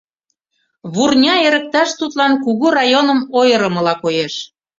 Вурня 0.93 1.35
эрыкташ 1.47 1.89
тудлан 1.99 2.33
кугу 2.43 2.67
районым 2.77 3.19
ойырымыла 3.39 3.93
коеш. 4.03 4.33